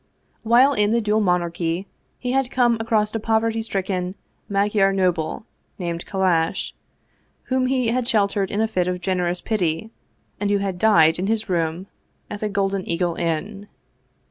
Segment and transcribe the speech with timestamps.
[0.41, 1.85] While in the dual monarchy,
[2.17, 4.15] he had come across a poverty stricken
[4.49, 5.45] Magyar noble,
[5.77, 6.73] named Kallash,
[7.49, 9.91] whom he had sheltered in a fit of generous pity,
[10.39, 11.85] and who had died in his room
[12.31, 13.67] at the Golden Eagle Inn.